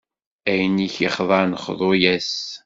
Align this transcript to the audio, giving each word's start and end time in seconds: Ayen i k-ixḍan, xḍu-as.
Ayen 0.49 0.85
i 0.85 0.87
k-ixḍan, 0.95 1.51
xḍu-as. 1.63 2.31